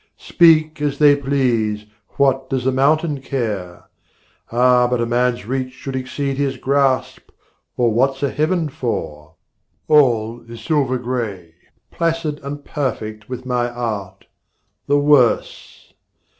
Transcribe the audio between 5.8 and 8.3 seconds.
exceed his grasp, Or what's